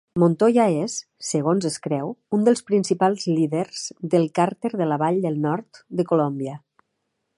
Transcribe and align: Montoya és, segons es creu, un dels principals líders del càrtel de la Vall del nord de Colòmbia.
Montoya 0.21 0.63
és, 0.85 0.93
segons 1.31 1.67
es 1.69 1.75
creu, 1.83 2.09
un 2.37 2.47
dels 2.47 2.65
principals 2.69 3.27
líders 3.41 3.83
del 4.15 4.27
càrtel 4.41 4.77
de 4.83 4.89
la 4.93 4.99
Vall 5.03 5.21
del 5.27 5.39
nord 5.45 5.83
de 6.01 6.07
Colòmbia. 6.15 6.57